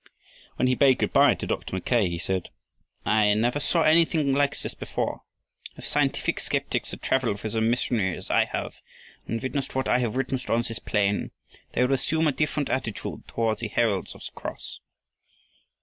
[0.55, 1.75] When he bade good by to Dr.
[1.75, 2.49] Mackay, he said:
[3.05, 5.21] "I never saw anything like this before.
[5.77, 8.73] If scientific skeptics had traveled with a missionary as I have
[9.27, 11.29] and witnessed what I have witnessed on this plain,
[11.73, 14.79] they would assume a different attitude toward the heralds of the cross."